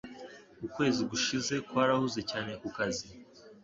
Ukwezi 0.65 1.01
gushize 1.11 1.53
kwarahuze 1.67 2.19
cyane 2.31 2.51
kukazi 2.61 3.05